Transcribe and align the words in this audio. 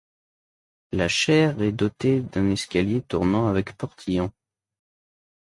La 0.91 1.07
chaire 1.07 1.61
est 1.61 1.71
dotée 1.73 2.21
d'un 2.21 2.49
escalier 2.49 3.03
tournant 3.03 3.45
avec 3.49 3.77
portillon. 3.77 4.31